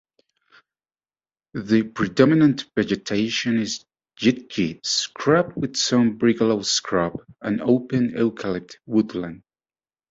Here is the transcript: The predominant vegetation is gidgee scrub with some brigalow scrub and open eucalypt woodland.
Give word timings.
The 1.53 1.83
predominant 1.83 2.65
vegetation 2.75 3.59
is 3.59 3.85
gidgee 4.19 4.79
scrub 4.83 5.53
with 5.55 5.75
some 5.77 6.17
brigalow 6.17 6.63
scrub 6.65 7.21
and 7.39 7.61
open 7.61 8.09
eucalypt 8.13 8.77
woodland. 8.87 9.43